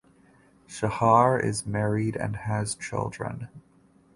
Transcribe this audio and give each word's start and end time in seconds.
Sahar 0.67 1.37
is 1.45 1.67
married 1.67 2.15
and 2.15 2.35
has 2.35 2.73
children. 2.73 3.49